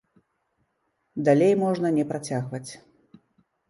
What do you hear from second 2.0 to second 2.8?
не працягваць.